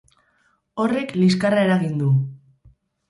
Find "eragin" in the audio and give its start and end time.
1.67-2.01